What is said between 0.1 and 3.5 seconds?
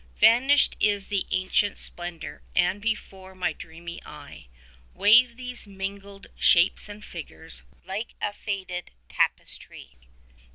Vanished is the ancient splendour, and before